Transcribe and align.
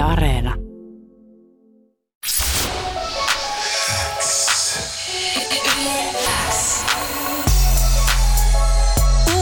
Yle 0.00 0.08
Areena. 0.08 0.54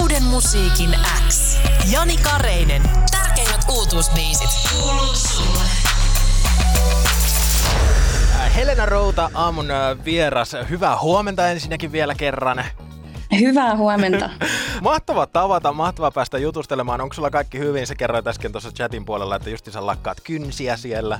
Uuden 0.00 0.22
musiikin 0.22 0.96
X. 1.28 1.58
Jani 1.92 2.16
Kareinen. 2.16 2.82
Tärkeimmät 3.10 3.60
uutuusbiisit. 3.68 4.50
Kuuluu 4.72 5.14
sulle. 5.14 5.64
Helena 8.54 8.86
Routa, 8.86 9.30
aamun 9.34 9.70
äh, 9.70 10.04
vieras. 10.04 10.56
Hyvää 10.70 10.98
huomenta 11.00 11.48
ensinnäkin 11.48 11.92
vielä 11.92 12.14
kerran. 12.14 12.64
Hyvää 13.40 13.76
huomenta. 13.76 14.30
Mahtava 14.82 15.26
tavata, 15.26 15.72
mahtava 15.72 16.10
päästä 16.10 16.38
jutustelemaan. 16.38 17.00
Onko 17.00 17.14
sulla 17.14 17.30
kaikki 17.30 17.58
hyvin? 17.58 17.86
Se 17.86 17.94
kerroit 17.94 18.26
äsken 18.26 18.52
tuossa 18.52 18.70
chatin 18.70 19.04
puolella, 19.04 19.36
että 19.36 19.50
just 19.50 19.72
sä 19.72 19.86
lakkaat 19.86 20.20
kynsiä 20.20 20.76
siellä. 20.76 21.18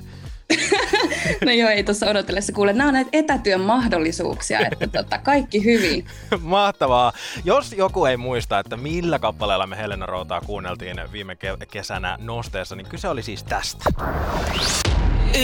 no 1.47 1.52
joo, 1.52 1.71
ei 1.71 1.85
tuossa 1.85 2.07
odotellessa 2.07 2.52
kuule. 2.52 2.73
Nämä 2.73 2.89
on 2.89 2.95
näitä 2.95 3.11
etätyön 3.13 3.61
mahdollisuuksia, 3.61 4.61
että 4.61 4.87
tota, 4.87 5.19
kaikki 5.19 5.65
hyvin. 5.65 6.07
Mahtavaa. 6.41 7.13
Jos 7.45 7.73
joku 7.73 8.05
ei 8.05 8.16
muista, 8.16 8.59
että 8.59 8.77
millä 8.77 9.19
kappaleella 9.19 9.66
me 9.66 9.77
Helena 9.77 10.07
Routaa 10.07 10.41
kuunneltiin 10.41 10.97
viime 11.13 11.35
ke- 11.35 11.66
kesänä 11.71 12.19
nosteessa, 12.21 12.77
niin 12.77 12.87
kyse 12.87 13.09
oli 13.09 13.23
siis 13.23 13.45
tästä. 13.45 13.85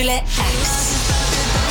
Yle 0.01 0.23
X. 0.63 1.64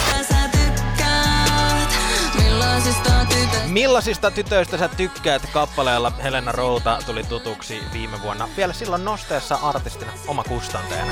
Millaisista 3.68 4.32
tytöistä 4.32 4.78
sä 4.78 4.88
tykkäät 4.98 5.42
kappaleella 5.54 6.12
Helena 6.24 6.52
Routa 6.52 7.00
tuli 7.06 7.24
tutuksi 7.24 7.80
viime 7.94 8.22
vuonna 8.22 8.50
vielä 8.58 8.74
silloin 8.74 9.06
nosteessa 9.06 9.56
artistina 9.56 10.12
oma 10.28 10.44
kustanteena. 10.44 11.12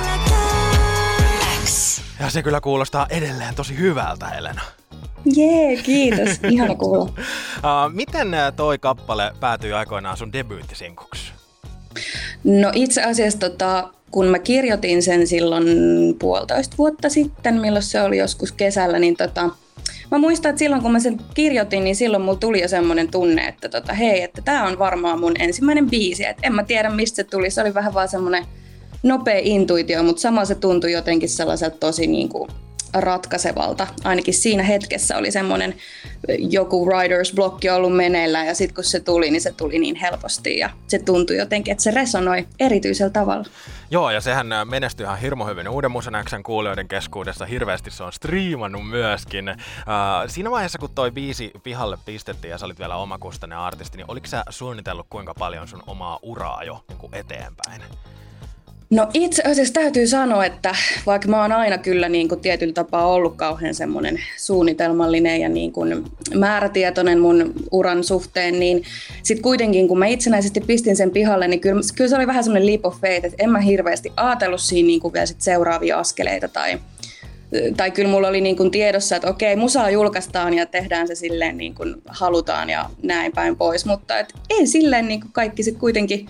Ja 2.19 2.29
se 2.29 2.43
kyllä 2.43 2.61
kuulostaa 2.61 3.07
edelleen 3.09 3.55
tosi 3.55 3.77
hyvältä, 3.77 4.27
Helena. 4.27 4.61
Jee, 5.35 5.77
kiitos. 5.83 6.29
Ihana 6.51 6.75
kuulla. 6.75 7.03
Uh, 7.03 7.93
miten 7.93 8.27
toi 8.55 8.77
kappale 8.77 9.31
päätyi 9.39 9.73
aikoinaan 9.73 10.17
sun 10.17 10.33
debyyttisinkuksi? 10.33 11.31
No 12.43 12.71
itse 12.73 13.03
asiassa 13.03 13.39
tota, 13.39 13.89
kun 14.11 14.25
mä 14.25 14.39
kirjoitin 14.39 15.03
sen 15.03 15.27
silloin 15.27 15.65
puolitoista 16.19 16.77
vuotta 16.77 17.09
sitten, 17.09 17.61
milloin 17.61 17.83
se 17.83 18.01
oli 18.01 18.17
joskus 18.17 18.51
kesällä, 18.51 18.99
niin 18.99 19.17
tota, 19.17 19.49
mä 20.11 20.17
muistan, 20.17 20.49
että 20.49 20.59
silloin 20.59 20.81
kun 20.81 20.91
mä 20.91 20.99
sen 20.99 21.17
kirjoitin, 21.33 21.83
niin 21.83 21.95
silloin 21.95 22.23
mulla 22.23 22.37
tuli 22.37 22.61
jo 22.61 22.67
semmoinen 22.67 23.11
tunne, 23.11 23.47
että 23.47 23.69
tota, 23.69 23.93
hei, 23.93 24.21
että 24.21 24.41
tää 24.41 24.63
on 24.63 24.79
varmaan 24.79 25.19
mun 25.19 25.33
ensimmäinen 25.39 25.89
biisi. 25.89 26.25
Et 26.25 26.37
en 26.43 26.55
mä 26.55 26.63
tiedä, 26.63 26.89
mistä 26.89 27.15
se 27.15 27.23
tuli. 27.23 27.49
Se 27.49 27.61
oli 27.61 27.73
vähän 27.73 27.93
vaan 27.93 28.07
semmoinen 28.07 28.45
nopea 29.03 29.39
intuitio, 29.43 30.03
mutta 30.03 30.21
sama 30.21 30.45
se 30.45 30.55
tuntui 30.55 30.91
jotenkin 30.91 31.29
sellaiselta 31.29 31.77
tosi 31.77 32.07
niin 32.07 32.29
kuin 32.29 32.49
ratkaisevalta. 32.93 33.87
Ainakin 34.03 34.33
siinä 34.33 34.63
hetkessä 34.63 35.17
oli 35.17 35.31
semmoinen 35.31 35.75
joku 36.37 36.89
writer's 36.89 37.35
blocki 37.35 37.69
ollut 37.69 37.95
meneillään 37.95 38.47
ja 38.47 38.55
sitten 38.55 38.75
kun 38.75 38.83
se 38.83 38.99
tuli, 38.99 39.31
niin 39.31 39.41
se 39.41 39.51
tuli 39.51 39.79
niin 39.79 39.95
helposti 39.95 40.57
ja 40.57 40.69
se 40.87 40.99
tuntui 40.99 41.37
jotenkin, 41.37 41.71
että 41.71 41.83
se 41.83 41.91
resonoi 41.91 42.47
erityisellä 42.59 43.09
tavalla. 43.09 43.45
Joo, 43.91 44.11
ja 44.11 44.21
sehän 44.21 44.47
menestyi 44.65 45.03
ihan 45.03 45.19
hirmo 45.19 45.47
hyvin 45.47 45.69
uuden 45.69 45.91
musan 45.91 46.13
kuulijoiden 46.43 46.87
keskuudessa. 46.87 47.45
Hirveästi 47.45 47.91
se 47.91 48.03
on 48.03 48.13
striimannut 48.13 48.89
myöskin. 48.89 49.49
Uh, 49.49 49.55
siinä 50.27 50.51
vaiheessa, 50.51 50.79
kun 50.79 50.89
toi 50.95 51.11
biisi 51.11 51.51
pihalle 51.63 51.97
pistettiin 52.05 52.51
ja 52.51 52.57
sä 52.57 52.65
olit 52.65 52.79
vielä 52.79 52.95
omakustainen 52.95 53.57
artisti, 53.57 53.97
niin 53.97 54.11
oliko 54.11 54.27
sä 54.27 54.43
suunnitellut 54.49 55.07
kuinka 55.09 55.33
paljon 55.33 55.67
sun 55.67 55.83
omaa 55.87 56.19
uraa 56.21 56.63
jo 56.63 56.83
niin 56.89 57.15
eteenpäin? 57.15 57.81
No 58.91 59.07
itse 59.13 59.43
asiassa 59.45 59.73
täytyy 59.73 60.07
sanoa, 60.07 60.45
että 60.45 60.75
vaikka 61.05 61.27
mä 61.27 61.41
oon 61.41 61.51
aina 61.51 61.77
kyllä 61.77 62.09
niin 62.09 62.29
kuin 62.29 62.41
tietyllä 62.41 62.73
tapaa 62.73 63.07
ollut 63.07 63.35
kauhean 63.35 63.73
semmoinen 63.73 64.19
suunnitelmallinen 64.37 65.41
ja 65.41 65.49
niin 65.49 65.71
kuin 65.71 66.03
määrätietoinen 66.35 67.19
mun 67.19 67.53
uran 67.71 68.03
suhteen, 68.03 68.59
niin 68.59 68.83
sitten 69.23 69.43
kuitenkin 69.43 69.87
kun 69.87 69.99
mä 69.99 70.05
itsenäisesti 70.05 70.61
pistin 70.61 70.95
sen 70.95 71.11
pihalle, 71.11 71.47
niin 71.47 71.59
kyllä, 71.59 71.81
kyllä 71.97 72.09
se 72.09 72.15
oli 72.15 72.27
vähän 72.27 72.43
semmoinen 72.43 72.67
leap 72.67 72.85
of 72.85 73.01
faith, 73.01 73.25
että 73.25 73.43
en 73.43 73.49
mä 73.49 73.59
hirveästi 73.59 74.11
ajatellut 74.17 74.61
siinä 74.61 74.87
niin 74.87 74.99
kuin 74.99 75.13
vielä 75.13 75.25
sit 75.25 75.41
seuraavia 75.41 75.99
askeleita 75.99 76.47
tai 76.47 76.79
tai 77.77 77.91
kyllä 77.91 78.09
mulla 78.09 78.27
oli 78.27 78.41
niin 78.41 78.57
kuin 78.57 78.71
tiedossa, 78.71 79.15
että 79.15 79.29
okei, 79.29 79.55
musaa 79.55 79.89
julkaistaan 79.89 80.53
ja 80.53 80.65
tehdään 80.65 81.07
se 81.07 81.15
silleen 81.15 81.57
niin 81.57 81.75
kuin 81.75 81.95
halutaan 82.05 82.69
ja 82.69 82.89
näin 83.03 83.31
päin 83.31 83.55
pois, 83.55 83.85
mutta 83.85 84.19
et 84.19 84.33
ei 84.49 84.67
silleen 84.67 85.07
niin 85.07 85.21
kuin 85.21 85.31
kaikki 85.31 85.63
sitten 85.63 85.79
kuitenkin 85.79 86.27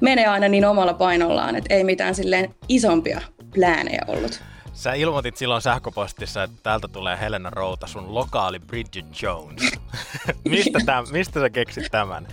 menee 0.00 0.26
aina 0.26 0.48
niin 0.48 0.64
omalla 0.64 0.94
painollaan, 0.94 1.56
että 1.56 1.74
ei 1.74 1.84
mitään 1.84 2.14
silleen 2.14 2.54
isompia 2.68 3.20
pläänejä 3.54 4.02
ollut. 4.08 4.40
Sä 4.72 4.92
ilmoitit 4.94 5.36
silloin 5.36 5.62
sähköpostissa, 5.62 6.42
että 6.42 6.56
täältä 6.62 6.88
tulee 6.88 7.18
Helena 7.20 7.50
Routa, 7.50 7.86
sun 7.86 8.14
lokaali 8.14 8.58
Bridget 8.58 9.22
Jones. 9.22 9.72
mistä, 10.50 10.78
täm, 10.86 11.06
mistä 11.12 11.40
sä 11.40 11.50
keksit 11.50 11.84
tämän? 11.90 12.28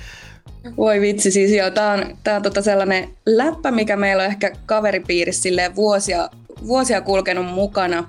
Voi 0.78 1.02
vitsi, 1.02 1.32
siis 1.32 1.52
joo, 1.52 1.72
tää 1.72 1.92
on, 1.92 2.18
tää 2.24 2.36
on 2.36 2.42
tota 2.42 2.62
sellainen 2.62 3.10
läppä, 3.26 3.72
mikä 3.72 3.96
meillä 3.96 4.24
on 4.24 4.30
ehkä 4.30 4.52
kaveripiirissä 4.66 5.42
silleen 5.42 5.76
vuosia, 5.76 6.30
vuosia 6.68 7.02
kulkenut 7.02 7.46
mukana. 7.46 8.08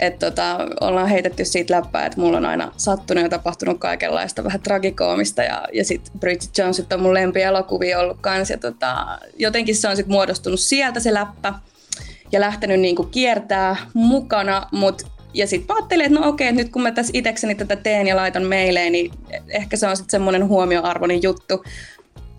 Että 0.00 0.30
tota, 0.30 0.58
ollaan 0.80 1.08
heitetty 1.08 1.44
siitä 1.44 1.74
läppää, 1.74 2.06
että 2.06 2.20
mulla 2.20 2.36
on 2.36 2.46
aina 2.46 2.72
sattunut 2.76 3.22
ja 3.22 3.28
tapahtunut 3.28 3.78
kaikenlaista 3.78 4.44
vähän 4.44 4.60
tragikoomista 4.60 5.42
ja, 5.42 5.64
ja 5.72 5.84
sitten 5.84 6.20
Bridget 6.20 6.58
Jones 6.58 6.82
on 6.92 7.00
mun 7.00 7.14
lempielokuvia 7.14 8.00
ollut 8.00 8.18
kanssa. 8.20 8.54
Ja 8.54 8.58
tota, 8.58 9.18
jotenkin 9.36 9.76
se 9.76 9.88
on 9.88 9.96
sitten 9.96 10.12
muodostunut 10.12 10.60
sieltä 10.60 11.00
se 11.00 11.14
läppä 11.14 11.54
ja 12.32 12.40
lähtenyt 12.40 12.80
niinku 12.80 13.02
kiertää 13.04 13.76
mukana, 13.94 14.68
mutta 14.72 15.06
ja 15.34 15.46
sitten 15.46 15.76
ajattelin, 15.76 16.06
että 16.06 16.20
no 16.20 16.28
okei, 16.28 16.52
nyt 16.52 16.68
kun 16.68 16.82
mä 16.82 16.92
tässä 16.92 17.10
itsekseni 17.14 17.54
tätä 17.54 17.76
teen 17.76 18.06
ja 18.06 18.16
laitan 18.16 18.42
meileen, 18.42 18.92
niin 18.92 19.10
ehkä 19.48 19.76
se 19.76 19.88
on 19.88 19.96
sitten 19.96 20.10
semmoinen 20.10 20.48
huomioarvoinen 20.48 21.22
juttu 21.22 21.64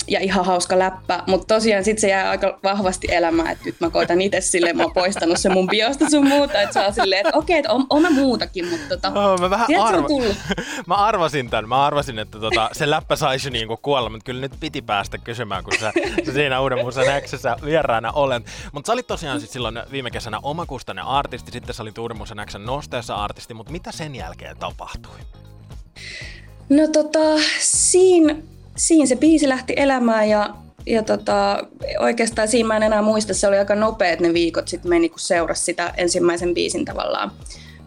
ja 0.07 0.19
ihan 0.19 0.45
hauska 0.45 0.79
läppä, 0.79 1.23
mutta 1.27 1.55
tosiaan 1.55 1.83
sitten 1.83 2.01
se 2.01 2.07
jää 2.07 2.29
aika 2.29 2.59
vahvasti 2.63 3.07
elämään, 3.11 3.51
että 3.51 3.65
nyt 3.65 3.75
mä 3.79 3.89
koitan 3.89 4.21
itse 4.21 4.41
silleen, 4.41 4.77
mä 4.77 4.83
oon 4.83 4.93
poistanut 4.93 5.37
sen 5.37 5.53
mun 5.53 5.67
biosta 5.67 6.09
sun 6.09 6.27
muuta, 6.27 6.61
että 6.61 6.73
saa 6.73 6.91
silleen, 6.91 7.27
että 7.27 7.37
okei, 7.37 7.57
että 7.57 7.73
on, 7.73 7.85
on 7.89 8.01
mä 8.01 8.09
muutakin, 8.09 8.67
mutta 8.67 8.87
tota, 8.89 9.07
oh, 9.07 9.39
mä 9.39 9.49
vähän 9.49 9.67
arva- 9.81 10.07
mä 10.87 10.95
arvasin 10.95 11.49
tämän, 11.49 11.69
mä 11.69 11.85
arvasin, 11.85 12.19
että 12.19 12.39
tota, 12.39 12.69
se 12.73 12.89
läppä 12.89 13.15
saisi 13.15 13.49
niinku 13.49 13.77
kuolla, 13.77 14.09
mutta 14.09 14.25
kyllä 14.25 14.41
nyt 14.41 14.53
piti 14.59 14.81
päästä 14.81 15.17
kysymään, 15.17 15.63
kun 15.63 15.73
sä, 15.79 15.93
sä 16.25 16.33
siinä 16.33 16.61
uuden 16.61 16.85
musan 16.85 17.05
Xssä 17.21 17.57
vieraana 17.65 18.11
olen. 18.11 18.43
Mutta 18.71 18.87
sä 18.87 18.93
olit 18.93 19.07
tosiaan 19.07 19.41
sit 19.41 19.49
silloin 19.49 19.79
viime 19.91 20.11
kesänä 20.11 20.39
omakustainen 20.43 21.05
artisti, 21.05 21.51
sitten 21.51 21.75
sä 21.75 21.83
olit 21.83 21.97
uuden 21.97 22.17
musan 22.17 22.45
Xn 22.45 22.65
nosteessa 22.65 23.15
artisti, 23.15 23.53
mutta 23.53 23.71
mitä 23.71 23.91
sen 23.91 24.15
jälkeen 24.15 24.57
tapahtui? 24.57 25.19
No 26.69 26.87
tota, 26.87 27.19
siinä 27.59 28.35
siinä 28.77 29.05
se 29.05 29.15
biisi 29.15 29.49
lähti 29.49 29.73
elämään 29.75 30.29
ja, 30.29 30.55
ja 30.85 31.03
tota, 31.03 31.67
oikeastaan 31.99 32.47
siinä 32.47 32.67
mä 32.67 32.77
en 32.77 32.83
enää 32.83 33.01
muista, 33.01 33.33
se 33.33 33.47
oli 33.47 33.57
aika 33.57 33.75
nopeat 33.75 34.19
ne 34.19 34.33
viikot 34.33 34.67
sitten 34.67 34.89
meni, 34.89 35.09
kun 35.09 35.19
seurasi 35.19 35.63
sitä 35.63 35.93
ensimmäisen 35.97 36.53
biisin 36.53 36.85
tavallaan, 36.85 37.31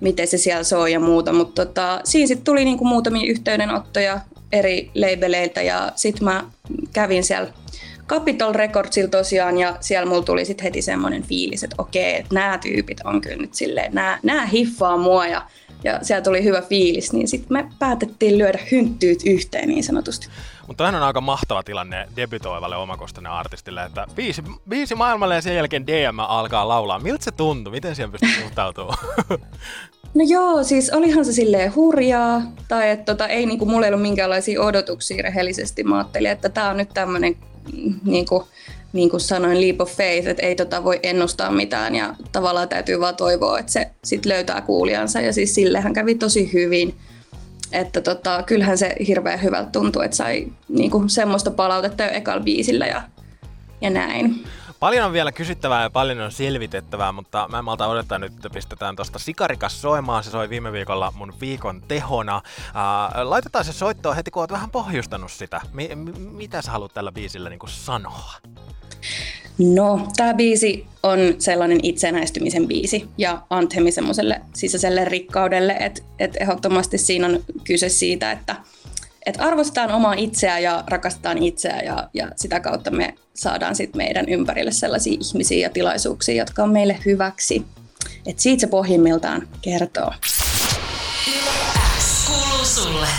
miten 0.01 0.27
se 0.27 0.39
siellä 0.39 0.65
soi 0.65 0.93
ja 0.93 1.01
muuta, 1.01 1.33
mutta 1.33 1.67
tota, 1.67 2.01
siinä 2.05 2.27
sitten 2.27 2.45
tuli 2.45 2.65
niinku 2.65 2.85
muutamia 2.85 3.31
yhteydenottoja 3.31 4.21
eri 4.53 4.91
labeleiltä 4.95 5.63
ja 5.63 5.93
sitten 5.97 6.25
mä 6.25 6.45
kävin 6.93 7.25
siellä 7.25 7.53
Capitol 8.07 8.53
Recordsilla 8.53 9.11
tosiaan 9.11 9.59
ja 9.59 9.77
siellä 9.81 10.09
mulla 10.09 10.23
tuli 10.23 10.45
sitten 10.45 10.65
heti 10.65 10.83
semmoinen 10.83 11.23
fiilis, 11.23 11.65
että 11.65 11.77
okei, 11.79 12.17
että 12.17 12.35
nämä 12.35 12.59
tyypit 12.59 13.01
on 13.05 13.21
kyllä 13.21 13.37
nyt 13.37 13.55
silleen, 13.55 13.93
nämä 14.23 14.47
hiffaa 14.47 14.97
mua 14.97 15.27
ja, 15.27 15.43
ja 15.85 15.99
siellä 16.03 16.23
tuli 16.23 16.45
hyvä 16.45 16.63
fiilis, 16.63 17.13
niin 17.13 17.29
sitten 17.29 17.53
me 17.53 17.69
päätettiin 17.79 18.39
lyödä 18.39 18.59
hynttyyt 18.71 19.21
yhteen 19.27 19.69
niin 19.69 19.85
sanotusti. 19.85 20.29
Mutta 20.67 20.89
on 20.89 20.95
aika 20.95 21.21
mahtava 21.21 21.63
tilanne 21.63 22.09
debytoivalle 22.17 22.77
omakostainen 22.77 23.33
artistille, 23.33 23.85
että 23.85 24.07
biisi, 24.15 24.43
biisi 24.69 24.95
maailmalle 24.95 25.35
ja 25.35 25.41
sen 25.41 25.57
jälkeen 25.57 25.87
DM 25.87 26.19
alkaa 26.19 26.69
laulaa. 26.69 26.99
Miltä 26.99 27.25
se 27.25 27.31
tuntui? 27.31 27.71
Miten 27.71 27.97
siihen 27.97 28.11
pystyy 28.11 28.43
suhtautumaan? 28.43 28.99
No 30.15 30.25
joo, 30.29 30.65
siis 30.65 30.91
olihan 30.93 31.25
se 31.25 31.33
silleen 31.33 31.75
hurjaa, 31.75 32.43
tai 32.69 32.91
että 32.91 33.05
tota, 33.05 33.29
ei 33.29 33.47
niinku, 33.47 33.67
mulla 33.67 33.87
ei 33.87 33.93
ollut 33.93 34.03
minkäänlaisia 34.03 34.63
odotuksia 34.63 35.23
rehellisesti. 35.23 35.85
Mä 35.85 35.97
ajattelin, 35.97 36.31
että 36.31 36.49
tämä 36.49 36.71
on 36.71 36.77
nyt 36.77 36.89
tämmöinen, 36.95 37.37
niinku, 38.05 38.49
niin 38.93 39.11
kuin 39.11 39.21
sanoin, 39.21 39.61
leap 39.61 39.81
of 39.81 39.97
faith, 39.97 40.29
että 40.29 40.47
ei 40.47 40.57
tota 40.57 40.85
voi 40.85 41.01
ennustaa 41.03 41.51
mitään 41.51 41.95
ja 41.95 42.15
tavallaan 42.33 42.69
täytyy 42.69 43.01
vaan 43.01 43.17
toivoa, 43.17 43.59
että 43.59 43.73
se 43.73 43.91
sit 44.05 44.27
löytää 44.27 44.61
kuulijansa 44.61 45.21
ja 45.21 45.33
siis 45.33 45.55
sillehän 45.55 45.93
kävi 45.93 46.15
tosi 46.15 46.53
hyvin. 46.53 46.95
Että 47.73 48.01
tota, 48.01 48.43
kyllähän 48.43 48.79
se 48.79 48.97
hirveän 49.07 49.43
hyvältä 49.43 49.71
tuntuu, 49.71 50.03
että 50.03 50.17
sai 50.17 50.47
niinku 50.69 51.05
semmoista 51.07 51.51
palautetta 51.51 52.03
jo 52.03 52.11
ekalla 52.13 52.45
biisillä 52.45 52.87
ja, 52.87 53.03
ja 53.81 53.91
näin. 53.91 54.45
Paljon 54.81 55.07
on 55.07 55.13
vielä 55.13 55.33
kysyttävää 55.33 55.83
ja 55.83 55.91
paljon 55.91 56.21
on 56.21 56.33
selvitettävää, 56.33 57.13
mutta 57.13 57.49
mä 57.51 57.59
en 57.59 57.65
malta 57.65 57.87
odottaa 57.87 58.19
nyt, 58.19 58.33
että 58.33 58.51
pistetään 58.51 58.97
tuosta 58.97 59.19
Sikarikas 59.19 59.83
soimaan. 59.83 60.25
Se 60.25 60.31
soi 60.31 60.51
viime 60.51 60.73
viikolla 60.73 61.13
mun 61.17 61.35
viikon 61.41 61.83
tehona. 61.89 62.37
Uh, 62.37 63.29
laitetaan 63.29 63.65
se 63.65 63.73
soittoon 63.73 64.17
heti, 64.17 64.31
kun 64.31 64.43
oot 64.43 64.53
vähän 64.53 64.71
pohjustanut 64.71 65.33
sitä. 65.33 65.61
M- 65.73 66.21
mitä 66.37 66.63
sä 66.63 66.71
haluat 66.71 66.95
tällä 66.95 67.13
biisillä 67.13 67.51
niin 67.51 67.61
sanoa? 67.67 68.33
No, 69.59 70.09
tämä 70.17 70.35
biisi 70.35 70.87
on 71.03 71.19
sellainen 71.39 71.81
itsenäistymisen 71.83 72.69
biisi 72.69 73.09
ja 73.19 73.43
anthemi 73.51 73.93
semmoiselle 73.93 74.41
sisäiselle 74.55 75.05
rikkaudelle, 75.05 75.77
että 75.81 76.03
et 76.19 76.37
ehdottomasti 76.41 76.99
siinä 76.99 77.27
on 77.27 77.41
kyse 77.65 77.89
siitä, 77.89 78.33
että 78.33 78.57
et 79.27 79.37
arvostetaan 79.39 79.91
omaa 79.91 80.15
itseä 80.15 80.59
ja 80.59 80.85
rakastetaan 80.87 81.39
itseä 81.39 81.81
ja, 81.81 82.09
ja 82.15 82.29
sitä 82.37 82.61
kautta 82.61 82.91
me 82.91 83.15
saadaan 83.35 83.77
sit 83.77 83.95
meidän 83.95 84.29
ympärille 84.29 84.73
sellaisia 84.73 85.17
ihmisiä 85.21 85.59
ja 85.59 85.71
tilaisuuksia, 85.71 86.35
jotka 86.35 86.63
on 86.63 86.71
meille 86.71 86.99
hyväksi. 87.07 87.67
Et 88.27 88.39
siitä 88.39 88.61
se 88.61 88.67
pohjimmiltaan 88.67 89.49
kertoo. 89.63 90.13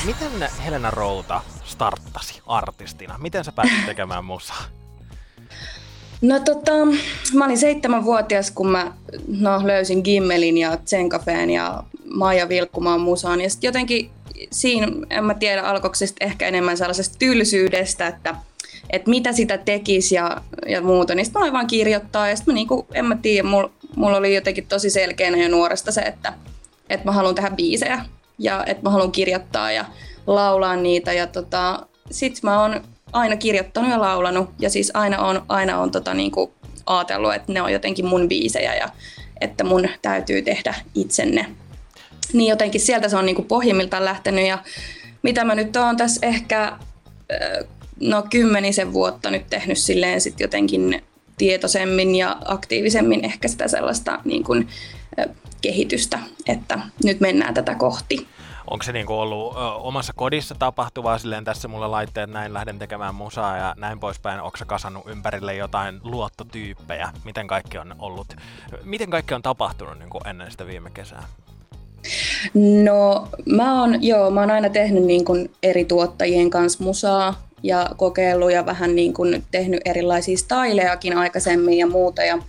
Miten 0.06 0.50
Helena 0.66 0.92
Routa 0.92 1.42
starttasi 1.66 2.42
artistina? 2.46 3.18
Miten 3.18 3.44
sä 3.44 3.52
pääsit 3.52 3.86
tekemään 3.86 4.26
musaa? 4.26 4.64
No 6.22 6.40
tota, 6.40 6.72
mä 7.34 7.46
olin 7.46 7.58
seitsemänvuotias, 7.58 8.52
kun 8.52 8.68
mä 8.68 8.94
no, 9.28 9.68
löysin 9.68 10.02
Gimmelin 10.04 10.58
ja 10.58 10.78
Zenkafeen 10.86 11.50
ja 11.50 11.84
Maija 12.14 12.50
Vilkkumaan 12.50 13.02
musaan. 13.02 13.42
Ja 13.42 13.50
sitten 13.50 13.68
jotenkin 13.68 14.12
siinä, 14.52 14.88
en 15.10 15.24
mä 15.24 15.34
tiedä, 15.34 15.62
alkoiko 15.62 15.96
ehkä 16.20 16.48
enemmän 16.48 16.78
sellaisesta 16.78 17.16
tylsyydestä, 17.20 18.08
että, 18.08 18.36
että 18.90 19.10
mitä 19.10 19.34
sitä 19.34 19.58
tekisi 19.58 20.16
ja, 20.16 20.42
ja 20.68 20.82
muuta. 20.82 21.16
Niin 21.16 21.26
sitten 21.26 21.42
mä 21.42 21.54
vaan 21.54 21.68
kirjoittaa 21.68 22.30
ja 22.30 22.36
sitten 22.36 22.56
niinku, 22.56 22.88
en 22.94 23.06
mä 23.06 23.16
tiedä, 23.16 23.48
mulla 23.48 23.72
mul 23.96 24.14
oli 24.14 24.36
jotenkin 24.36 24.68
tosi 24.68 24.90
selkeänä 24.90 25.38
jo 25.38 25.50
nuoresta 25.50 25.92
se, 25.92 26.02
että, 26.02 26.34
että 26.90 27.06
mä 27.06 27.12
haluan 27.12 27.36
tehdä 27.36 27.50
biisejä 27.50 28.06
ja 28.40 28.64
että 28.66 28.84
mä 28.84 28.90
haluan 28.90 29.12
kirjoittaa 29.12 29.72
ja 29.72 29.86
laulaa 30.28 30.76
niitä. 30.76 31.14
Ja 31.14 31.28
tota, 31.28 31.86
sit 32.12 32.44
mä 32.44 32.62
oon 32.62 32.82
aina 33.14 33.36
kirjoittanut 33.36 33.92
ja 33.92 34.02
laulanut 34.02 34.50
ja 34.60 34.70
siis 34.70 34.92
aina 34.94 35.20
on, 35.20 35.42
aina 35.50 35.80
on 35.80 35.92
tota 35.92 36.14
niinku 36.14 36.54
ajatellut, 36.86 37.34
että 37.34 37.54
ne 37.54 37.62
on 37.62 37.74
jotenkin 37.74 38.06
mun 38.06 38.30
biisejä 38.30 38.76
ja 38.76 38.90
että 39.42 39.64
mun 39.64 39.90
täytyy 40.02 40.42
tehdä 40.42 40.76
itsenne. 40.96 41.46
Niin 42.34 42.50
jotenkin 42.50 42.82
sieltä 42.82 43.10
se 43.10 43.18
on 43.18 43.26
niinku 43.26 43.44
pohjimmiltaan 43.44 44.06
lähtenyt. 44.06 44.48
Ja 44.48 44.58
mitä 45.22 45.44
mä 45.44 45.56
nyt 45.56 45.76
oon 45.76 45.98
tässä 45.98 46.28
ehkä 46.28 46.78
no 48.00 48.24
kymmenisen 48.30 48.94
vuotta 48.94 49.32
nyt 49.32 49.50
tehnyt 49.50 49.78
silleen 49.78 50.22
sit 50.22 50.40
jotenkin 50.40 51.04
tietoisemmin 51.38 52.16
ja 52.16 52.38
aktiivisemmin 52.46 53.26
ehkä 53.26 53.48
sitä 53.48 53.68
sellaista 53.68 54.20
niin 54.26 54.44
kuin, 54.44 54.68
kehitystä, 55.62 56.20
että 56.48 56.80
nyt 57.04 57.20
mennään 57.20 57.54
tätä 57.54 57.76
kohti. 57.76 58.28
Onko 58.68 58.84
se 58.84 58.92
niinku 58.92 59.14
ollut 59.14 59.56
ö, 59.58 59.60
omassa 59.74 60.14
kodissa 60.16 60.56
tapahtuvaa 60.56 61.18
silleen, 61.18 61.44
tässä 61.44 61.68
mulle 61.68 61.88
laitteet, 61.88 62.30
näin 62.30 62.54
lähden 62.54 62.80
tekemään 62.80 63.16
musaa 63.16 63.58
ja 63.58 63.76
näin 63.78 64.00
poispäin, 64.00 64.42
onko 64.42 64.58
se 64.58 64.66
kasannut 64.66 65.08
ympärille 65.08 65.56
jotain 65.56 66.00
luottotyyppejä, 66.04 67.10
miten 67.24 67.48
kaikki 67.48 67.78
on 67.78 67.96
ollut, 68.00 68.36
miten 68.84 69.10
kaikki 69.10 69.34
on 69.34 69.42
tapahtunut 69.42 70.00
niinku 70.00 70.20
ennen 70.26 70.52
sitä 70.52 70.66
viime 70.66 70.90
kesää? 70.90 71.24
No 72.54 73.28
mä 73.46 73.82
oon, 73.82 74.04
joo, 74.04 74.32
mä 74.32 74.40
oon 74.40 74.52
aina 74.52 74.70
tehnyt 74.70 75.04
niin 75.04 75.26
kuin 75.26 75.52
eri 75.64 75.86
tuottajien 75.86 76.50
kanssa 76.50 76.84
musaa 76.84 77.48
ja 77.64 77.90
kokeillut 77.98 78.52
ja 78.52 78.66
vähän 78.66 78.96
niin 78.96 79.14
kuin 79.14 79.44
tehnyt 79.52 79.82
erilaisia 79.86 80.38
stylejakin 80.38 81.18
aikaisemmin 81.18 81.78
ja 81.78 81.88
muuta 81.88 82.24
ja 82.24 82.40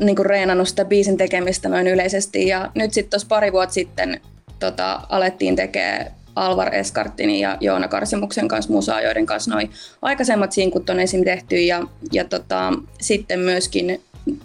niin 0.00 0.16
kuin 0.16 0.26
reenannut 0.26 0.68
sitä 0.68 0.84
biisin 0.84 1.16
tekemistä 1.16 1.68
noin 1.68 1.86
yleisesti. 1.86 2.46
Ja 2.46 2.70
nyt 2.74 2.92
sitten 2.92 3.10
tuossa 3.10 3.28
pari 3.28 3.52
vuotta 3.52 3.74
sitten 3.74 4.20
tota, 4.58 5.00
alettiin 5.08 5.56
tekemään 5.56 6.06
Alvar 6.36 6.74
Eskartinin 6.74 7.40
ja 7.40 7.56
Joona 7.60 7.88
Karsimuksen 7.88 8.48
kanssa 8.48 8.72
musaa, 8.72 9.00
joiden 9.00 9.26
kanssa 9.26 9.50
noin 9.50 9.70
aikaisemmat 10.02 10.52
sinkut 10.52 10.90
on 10.90 11.00
esim. 11.00 11.24
tehty 11.24 11.56
ja, 11.56 11.82
ja 12.12 12.24
tota, 12.24 12.72
sitten 13.00 13.40
myöskin 13.40 14.00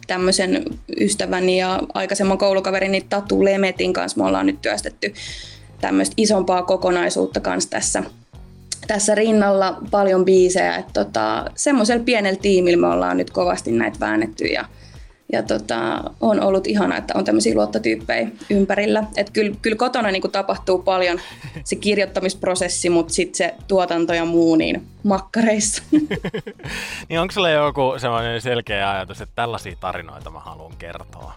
tämmöisen 0.07 0.65
ystäväni 0.99 1.59
ja 1.59 1.79
aikaisemman 1.93 2.37
koulukaverini 2.37 3.05
Tatu 3.09 3.43
Lemetin 3.43 3.93
kanssa 3.93 4.19
me 4.19 4.27
ollaan 4.27 4.45
nyt 4.45 4.61
työstetty 4.61 5.13
tämmöistä 5.81 6.13
isompaa 6.17 6.63
kokonaisuutta 6.63 7.39
kanssa 7.39 7.69
tässä, 7.69 8.03
tässä 8.87 9.15
rinnalla 9.15 9.77
paljon 9.91 10.25
biisejä. 10.25 10.83
Tota, 10.93 11.45
semmoisella 11.55 12.03
pienellä 12.03 12.39
tiimillä 12.41 12.77
me 12.77 12.93
ollaan 12.93 13.17
nyt 13.17 13.29
kovasti 13.29 13.71
näitä 13.71 13.99
väännetty 13.99 14.45
ja, 14.45 14.65
ja 15.31 15.43
tota, 15.43 16.03
on 16.21 16.41
ollut 16.41 16.67
ihana, 16.67 16.97
että 16.97 17.13
on 17.17 17.25
tämmöisiä 17.25 17.55
luottotyyppejä 17.55 18.27
ympärillä. 18.49 19.03
Et 19.17 19.29
kyllä, 19.29 19.55
kyllä 19.61 19.77
kotona 19.77 20.11
niin 20.11 20.31
tapahtuu 20.31 20.79
paljon 20.79 21.19
se 21.63 21.75
kirjoittamisprosessi, 21.75 22.89
mutta 22.89 23.13
sitten 23.13 23.37
se 23.37 23.55
tuotanto 23.67 24.13
ja 24.13 24.25
muu 24.25 24.55
niin 24.55 24.87
makkareissa. 25.03 25.83
niin 27.09 27.19
onko 27.19 27.31
sulla 27.31 27.49
joku 27.49 27.93
semmoinen 27.97 28.41
selkeä 28.41 28.91
ajatus, 28.91 29.21
että 29.21 29.35
tällaisia 29.35 29.75
tarinoita 29.79 30.31
mä 30.31 30.39
haluan 30.39 30.73
kertoa? 30.79 31.33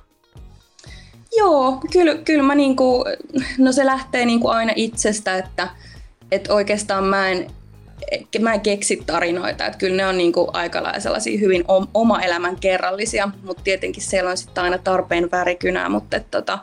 Joo, 1.37 1.81
kyllä, 1.93 2.15
kyllä 2.15 2.43
mä 2.43 2.55
niinku, 2.55 3.05
no 3.59 3.73
se 3.73 3.87
lähtee 3.87 4.27
niinku 4.27 4.49
aina 4.49 4.73
itsestä, 4.77 5.37
että, 5.37 5.69
että 6.33 6.55
oikeastaan 6.55 7.05
mä 7.05 7.29
en 7.29 7.51
mä 8.39 8.55
en 8.55 8.61
keksi 8.61 9.03
tarinoita, 9.07 9.67
että 9.67 9.79
kyllä 9.79 9.97
ne 9.97 10.07
on 10.07 10.19
niin 10.19 10.33
kuin 10.33 10.49
aika 10.53 10.83
lailla 10.83 11.41
hyvin 11.41 11.65
oma 11.95 12.21
elämän 12.21 12.57
kerrallisia, 12.57 13.31
mutta 13.43 13.63
tietenkin 13.63 14.03
siellä 14.03 14.31
on 14.31 14.37
sitten 14.37 14.65
aina 14.65 14.79
tarpeen 14.79 15.31
värikynää, 15.31 15.89
mutta 15.89 16.17
että 16.17 16.39
tota, 16.39 16.59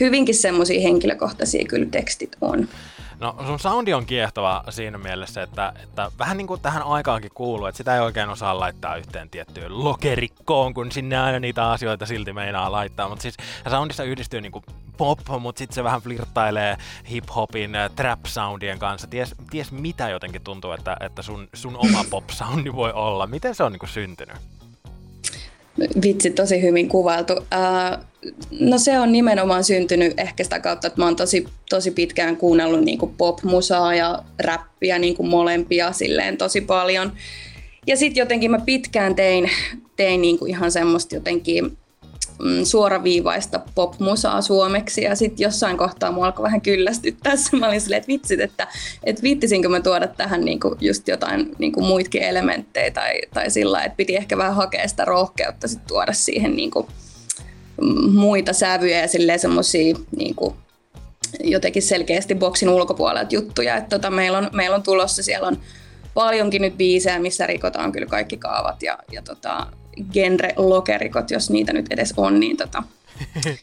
hyvinkin 0.00 0.34
semmoisia 0.34 0.80
henkilökohtaisia 0.80 1.64
kyllä 1.68 1.86
tekstit 1.86 2.36
on. 2.40 2.68
No 3.20 3.36
sun 3.46 3.58
soundi 3.58 3.92
on 3.94 4.06
kiehtova 4.06 4.64
siinä 4.70 4.98
mielessä, 4.98 5.42
että, 5.42 5.72
että 5.82 6.10
vähän 6.18 6.36
niin 6.36 6.46
kuin 6.46 6.60
tähän 6.60 6.82
aikaankin 6.82 7.30
kuuluu, 7.34 7.66
että 7.66 7.76
sitä 7.76 7.94
ei 7.94 8.00
oikein 8.00 8.28
osaa 8.28 8.60
laittaa 8.60 8.96
yhteen 8.96 9.30
tiettyyn 9.30 9.84
lokerikkoon, 9.84 10.74
kun 10.74 10.92
sinne 10.92 11.18
aina 11.18 11.40
niitä 11.40 11.70
asioita 11.70 12.06
silti 12.06 12.32
meinaa 12.32 12.72
laittaa. 12.72 13.08
Mutta 13.08 13.22
siis 13.22 13.36
soundissa 13.70 14.04
yhdistyy 14.04 14.40
niin 14.40 14.52
kuin 14.52 14.64
pop, 14.96 15.18
mutta 15.40 15.58
sitten 15.58 15.74
se 15.74 15.84
vähän 15.84 16.00
flirttailee 16.00 16.76
hip-hopin, 17.10 17.74
äh, 17.74 17.90
trap-soundien 17.96 18.78
kanssa. 18.78 19.06
Ties, 19.06 19.34
ties 19.50 19.72
mitä 19.72 20.08
jotenkin 20.08 20.42
tuntuu, 20.42 20.72
että, 20.72 20.96
että 21.00 21.22
sun, 21.22 21.48
sun 21.54 21.76
oma 21.76 22.04
pop-soundi 22.10 22.72
voi 22.72 22.92
olla. 22.92 23.26
Miten 23.26 23.54
se 23.54 23.64
on 23.64 23.72
niin 23.72 23.80
kuin 23.80 23.90
syntynyt? 23.90 24.36
Vitsi, 26.02 26.30
tosi 26.30 26.62
hyvin 26.62 26.88
kuvailtu. 26.88 27.32
Uh, 27.32 28.04
no 28.60 28.78
se 28.78 28.98
on 28.98 29.12
nimenomaan 29.12 29.64
syntynyt 29.64 30.20
ehkä 30.20 30.44
sitä 30.44 30.60
kautta, 30.60 30.86
että 30.86 31.00
mä 31.00 31.04
oon 31.04 31.16
tosi, 31.16 31.46
tosi 31.70 31.90
pitkään 31.90 32.36
kuunnellut 32.36 32.84
niin 32.84 32.98
kuin 32.98 33.14
pop-musaa 33.18 33.94
ja 33.94 34.22
räppiä 34.38 34.98
niin 34.98 35.16
kuin 35.16 35.28
molempia 35.28 35.92
silleen 35.92 36.36
tosi 36.36 36.60
paljon. 36.60 37.12
Ja 37.86 37.96
sitten 37.96 38.20
jotenkin 38.20 38.50
mä 38.50 38.58
pitkään 38.58 39.14
tein, 39.14 39.50
tein 39.96 40.22
niin 40.22 40.38
kuin 40.38 40.50
ihan 40.50 40.72
semmoista 40.72 41.14
jotenkin 41.14 41.76
mm, 42.38 42.64
suoraviivaista 42.64 43.60
popmusaa 43.74 44.42
suomeksi 44.42 45.02
ja 45.02 45.16
sitten 45.16 45.44
jossain 45.44 45.76
kohtaa 45.76 46.12
mua 46.12 46.26
alkoi 46.26 46.42
vähän 46.42 46.60
kyllästyttää 46.60 47.36
se. 47.36 47.56
Mä 47.56 47.66
olin 47.66 47.80
silleen, 47.80 47.98
että 47.98 48.12
vitsit, 48.12 48.40
että, 48.40 48.68
että 49.04 49.22
viittisinkö 49.22 49.68
mä 49.68 49.80
tuoda 49.80 50.06
tähän 50.06 50.40
niinku 50.40 50.76
just 50.80 51.08
jotain 51.08 51.50
niinku 51.58 51.80
muitkin 51.80 52.22
elementtejä 52.22 52.90
tai, 52.90 53.20
tai 53.34 53.50
sillä 53.50 53.84
että 53.84 53.96
piti 53.96 54.16
ehkä 54.16 54.38
vähän 54.38 54.54
hakea 54.54 54.88
sitä 54.88 55.04
rohkeutta 55.04 55.68
sit 55.68 55.86
tuoda 55.86 56.12
siihen 56.12 56.56
niinku 56.56 56.88
muita 58.12 58.52
sävyjä 58.52 59.00
ja 59.00 59.38
semmosia 59.38 59.96
niinku 60.16 60.56
jotenkin 61.40 61.82
selkeästi 61.82 62.34
boksin 62.34 62.68
ulkopuolelta 62.68 63.34
juttuja. 63.34 63.76
Että 63.76 63.98
tota, 63.98 64.10
meillä, 64.10 64.38
on, 64.38 64.50
meillä 64.52 64.76
on 64.76 64.82
tulossa, 64.82 65.22
siellä 65.22 65.48
on 65.48 65.58
paljonkin 66.14 66.62
nyt 66.62 66.76
biisejä, 66.76 67.18
missä 67.18 67.46
rikotaan 67.46 67.92
kyllä 67.92 68.06
kaikki 68.06 68.36
kaavat 68.36 68.82
ja, 68.82 68.98
ja 69.12 69.22
tota, 69.22 69.66
genre-lokerikot, 70.12 71.30
jos 71.30 71.50
niitä 71.50 71.72
nyt 71.72 71.86
edes 71.90 72.14
on, 72.16 72.40
niin 72.40 72.56
tota... 72.56 72.82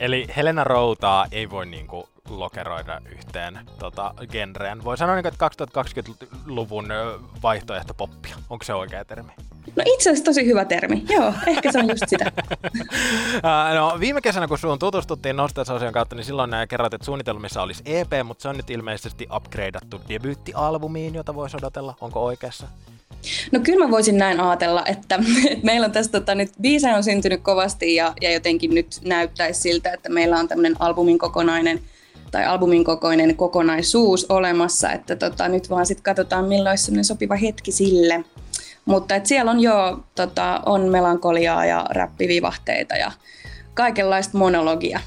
Eli 0.00 0.26
Helena 0.36 0.64
Routaa 0.64 1.26
ei 1.32 1.50
voi 1.50 1.66
niinku 1.66 2.08
lokeroida 2.28 3.00
yhteen 3.12 3.60
tota, 3.78 4.14
genreen. 4.30 4.84
Voi 4.84 4.98
sanoa, 4.98 5.14
niinku, 5.14 5.28
että 5.28 5.48
2020-luvun 5.48 6.86
vaihtoehto 7.42 7.94
poppia. 7.94 8.36
Onko 8.50 8.64
se 8.64 8.74
oikea 8.74 9.04
termi? 9.04 9.32
No 9.76 9.82
itse 9.86 10.10
asiassa 10.10 10.24
tosi 10.24 10.46
hyvä 10.46 10.64
termi. 10.64 11.04
Joo, 11.08 11.32
ehkä 11.46 11.72
se 11.72 11.78
on 11.78 11.88
just 11.88 12.02
sitä. 12.06 12.32
no, 13.74 14.00
viime 14.00 14.20
kesänä, 14.20 14.48
kun 14.48 14.58
sun 14.58 14.78
tutustuttiin 14.78 15.36
Nostes-osion 15.36 15.92
kautta, 15.92 16.16
niin 16.16 16.24
silloin 16.24 16.50
kerroit, 16.68 16.94
että 16.94 17.04
suunnitelmissa 17.04 17.62
olisi 17.62 17.82
EP, 17.86 18.10
mutta 18.24 18.42
se 18.42 18.48
on 18.48 18.56
nyt 18.56 18.70
ilmeisesti 18.70 19.26
upgradeattu 19.36 20.00
debyyttialbumiin, 20.08 21.14
jota 21.14 21.34
voisi 21.34 21.56
odotella. 21.56 21.94
Onko 22.00 22.24
oikeassa? 22.24 22.66
No 23.52 23.60
kyllä 23.60 23.84
mä 23.84 23.90
voisin 23.90 24.18
näin 24.18 24.40
ajatella, 24.40 24.82
että, 24.86 25.18
että 25.50 25.66
meillä 25.66 25.84
on 25.84 25.92
tässä 25.92 26.12
tota, 26.12 26.34
nyt 26.34 26.50
biisejä 26.60 26.96
on 26.96 27.04
syntynyt 27.04 27.40
kovasti 27.42 27.94
ja, 27.94 28.12
ja 28.20 28.32
jotenkin 28.32 28.74
nyt 28.74 29.00
näyttäisi 29.04 29.60
siltä, 29.60 29.92
että 29.92 30.08
meillä 30.08 30.38
on 30.38 30.48
tämmöinen 30.48 30.76
albumin 30.78 31.18
kokonainen 31.18 31.80
tai 32.30 32.46
albumin 32.46 32.84
kokoinen 32.84 33.36
kokonaisuus 33.36 34.26
olemassa, 34.28 34.92
että 34.92 35.16
tota, 35.16 35.48
nyt 35.48 35.70
vaan 35.70 35.86
sitten 35.86 36.02
katsotaan 36.02 36.44
milloin 36.44 36.78
olisi 36.88 37.04
sopiva 37.04 37.36
hetki 37.36 37.72
sille. 37.72 38.24
Mutta 38.84 39.14
et 39.14 39.26
siellä 39.26 39.50
on 39.50 39.60
jo 39.60 40.04
tota, 40.14 40.60
on 40.66 40.80
melankoliaa 40.80 41.66
ja 41.66 41.86
räppivivahteita 41.90 42.96
ja 42.96 43.12
kaikenlaista 43.74 44.38
monologia. 44.38 45.00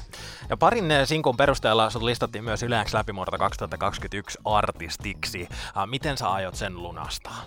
Ja 0.50 0.56
parin 0.56 0.90
eh, 0.90 1.06
sinkun 1.06 1.36
perusteella 1.36 1.90
sut 1.90 2.02
listattiin 2.02 2.44
myös 2.44 2.62
Yleensä 2.62 2.98
läpimurta 2.98 3.38
2021 3.38 4.38
artistiksi. 4.44 5.48
Miten 5.86 6.18
sä 6.18 6.28
aiot 6.28 6.54
sen 6.54 6.82
lunastaa? 6.82 7.44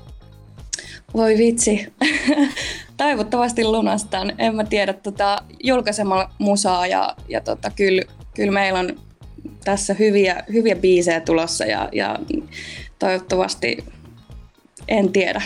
Voi 1.14 1.38
vitsi. 1.38 1.94
Toivottavasti 2.98 3.64
lunastan. 3.64 4.34
En 4.38 4.56
mä 4.56 4.64
tiedä 4.64 4.94
tota, 4.94 5.38
julkaisemalla 5.64 6.32
musaa 6.38 6.88
ja, 6.88 7.16
ja 7.30 7.42
tota, 7.42 7.72
kyllä, 7.76 8.02
kyllä 8.36 8.52
meillä 8.52 8.80
on 8.80 9.00
tässä 9.64 9.94
hyviä, 9.94 10.44
hyviä 10.54 10.76
biisejä 10.76 11.20
tulossa 11.20 11.66
ja, 11.66 11.90
ja 11.92 12.20
toivottavasti 13.00 13.78
en 14.88 15.12
tiedä 15.12 15.42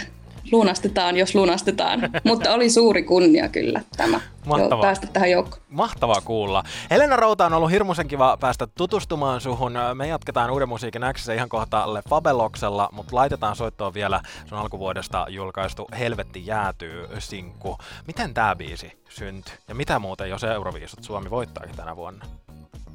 lunastetaan, 0.52 1.18
jos 1.18 1.36
lunastetaan. 1.36 2.00
Mutta 2.24 2.54
oli 2.54 2.70
suuri 2.70 3.04
kunnia 3.04 3.50
kyllä 3.50 3.82
tämä 3.98 4.20
Mahtavaa. 4.46 4.82
päästä 4.82 5.08
tähän 5.08 5.32
joukkoon. 5.32 5.62
Mahtavaa 5.70 6.22
kuulla. 6.26 6.64
Helena 6.90 7.16
Routa 7.16 7.46
on 7.46 7.54
ollut 7.54 7.72
hirmuisen 7.72 8.08
kiva 8.08 8.38
päästä 8.40 8.68
tutustumaan 8.68 9.42
suhun. 9.42 9.74
Me 9.94 10.08
jatketaan 10.08 10.52
Uuden 10.52 10.70
musiikin 10.70 11.02
X 11.14 11.28
ihan 11.28 11.50
kohta 11.50 11.86
Fabeloksella, 12.10 12.90
mutta 12.92 13.16
laitetaan 13.16 13.56
soittoon 13.56 13.94
vielä 13.94 14.22
sun 14.46 14.58
alkuvuodesta 14.58 15.26
julkaistu 15.30 15.88
Helvetti 16.00 16.46
jäätyy 16.46 17.08
sinkku. 17.20 17.78
Miten 18.08 18.34
tämä 18.34 18.56
biisi 18.56 18.92
syntyi? 19.10 19.54
Ja 19.68 19.76
mitä 19.76 20.00
muuten, 20.00 20.30
jos 20.30 20.44
Euroviisut 20.44 21.04
Suomi 21.04 21.30
voittaakin 21.30 21.76
tänä 21.76 21.96
vuonna? 21.96 22.26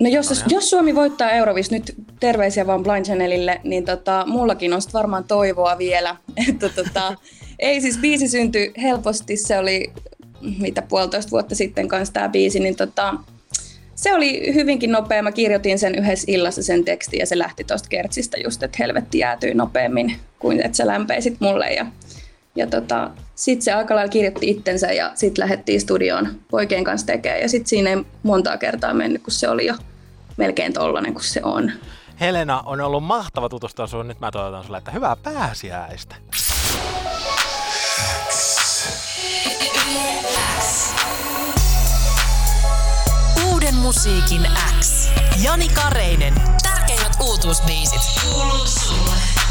No 0.01 0.09
jos, 0.09 0.45
jos 0.49 0.71
Suomi 0.71 0.95
voittaa 0.95 1.31
Eurovis, 1.31 1.71
nyt 1.71 1.95
terveisiä 2.21 2.67
vaan 2.67 2.83
Blind 2.83 3.05
Channelille, 3.05 3.61
niin 3.65 3.85
tota, 3.85 4.25
mullakin 4.27 4.75
on 4.75 4.81
varmaan 4.93 5.25
toivoa 5.25 5.79
vielä. 5.79 6.17
että 6.49 6.69
tota, 6.69 7.15
ei 7.59 7.81
siis 7.81 7.99
biisi 7.99 8.29
syntyi 8.29 8.73
helposti, 8.83 9.37
se 9.37 9.59
oli 9.59 9.93
mitä 10.59 10.83
puolitoista 10.83 11.31
vuotta 11.31 11.55
sitten 11.55 11.89
kanssa 11.89 12.15
tämä 12.15 12.29
biisi, 12.29 12.61
niin 12.61 12.77
tota, 12.77 13.15
se 13.95 14.15
oli 14.15 14.55
hyvinkin 14.55 14.93
nopea. 14.93 15.23
Mä 15.23 15.33
kirjoitin 15.33 15.79
sen 15.79 15.95
yhdessä 15.95 16.25
illassa 16.29 16.63
sen 16.63 16.85
tekstin 16.85 17.21
ja 17.21 17.27
se 17.27 17.39
lähti 17.39 17.65
tuosta 17.65 17.89
kertsistä 17.89 18.37
just, 18.45 18.63
että 18.63 18.77
helvetti 18.81 19.19
jäätyi 19.19 19.55
nopeammin 19.55 20.17
kuin 20.39 20.61
että 20.61 20.77
sä 20.77 20.87
lämpeisit 20.87 21.37
mulle. 21.41 21.73
Ja, 21.73 21.87
ja 22.59 22.67
tota, 22.67 23.11
sitten 23.35 23.63
se 23.63 23.73
aika 23.73 23.95
lailla 23.97 24.11
kirjoitti 24.11 24.51
itsensä 24.51 24.87
ja 24.87 25.13
sitten 25.15 25.43
lähdettiin 25.43 25.81
studioon 25.81 26.29
poikien 26.51 26.85
kanssa 26.85 27.07
tekemään. 27.07 27.41
Ja 27.41 27.49
sitten 27.49 27.69
siinä 27.69 27.91
ei 27.91 27.97
montaa 28.23 28.59
kertaa 28.59 28.95
mennyt, 28.95 29.23
kun 29.23 29.33
se 29.33 29.49
oli 29.49 29.67
jo 29.67 29.75
melkein 30.37 30.73
tollanen 30.73 31.13
kuin 31.13 31.25
se 31.25 31.41
on. 31.43 31.73
Helena, 32.21 32.63
on 32.67 32.81
ollut 32.81 33.05
mahtava 33.05 33.49
tutustua 33.49 33.87
sinuun. 33.87 34.09
Nyt 34.09 34.21
mä 34.21 34.31
toivotan 34.31 34.65
sulle, 34.65 34.79
että 34.79 34.91
hyvää 34.91 35.17
pääsiäistä. 35.17 36.17
Uuden 43.53 43.75
musiikin 43.75 44.43
X. 44.81 45.09
Jani 45.43 45.69
Kareinen. 45.69 46.35
Tärkeimmät 46.63 47.13
uutuusbiisit. 47.21 48.01
Kuuluu 48.23 48.67
sulle. 48.67 49.48